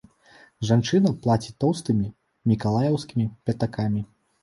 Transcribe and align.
Жанчына 0.69 1.11
плаціць 1.27 1.55
тоўстымі 1.65 2.07
мікалаеўскімі 2.55 3.31
пятакамі. 3.47 4.01